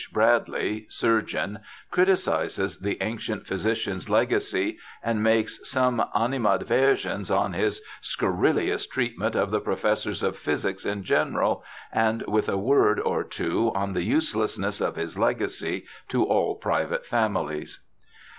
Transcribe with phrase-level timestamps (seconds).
[0.11, 1.59] Bradley, Surgeon,
[1.91, 9.59] criticizes The Ancient Physician's Legacy, and makes some' animadversions on his scurrillous Treatment of the
[9.59, 11.63] Professors of Physic in general;
[12.27, 17.79] with a word or two on the uselessness of his Legacy to all Private Families'.